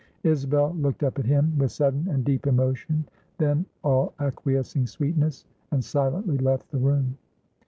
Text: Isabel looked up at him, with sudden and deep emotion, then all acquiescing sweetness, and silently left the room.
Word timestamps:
Isabel 0.23 0.73
looked 0.73 1.03
up 1.03 1.19
at 1.19 1.27
him, 1.27 1.55
with 1.59 1.71
sudden 1.71 2.07
and 2.09 2.25
deep 2.25 2.47
emotion, 2.47 3.05
then 3.37 3.67
all 3.83 4.15
acquiescing 4.17 4.87
sweetness, 4.87 5.45
and 5.69 5.83
silently 5.83 6.39
left 6.39 6.71
the 6.71 6.79
room. 6.79 7.19